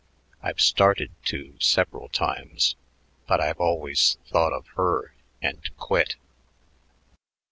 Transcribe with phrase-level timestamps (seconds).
[0.41, 2.75] I've started to several times,
[3.27, 6.15] but I've always thought of her and quit."